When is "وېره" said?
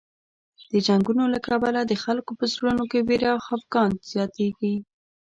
3.07-3.29